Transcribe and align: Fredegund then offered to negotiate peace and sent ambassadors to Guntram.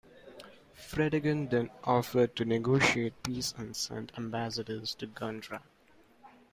Fredegund 0.75 1.51
then 1.51 1.69
offered 1.83 2.35
to 2.35 2.43
negotiate 2.43 3.21
peace 3.21 3.53
and 3.55 3.75
sent 3.75 4.11
ambassadors 4.17 4.95
to 4.95 5.05
Guntram. 5.05 5.61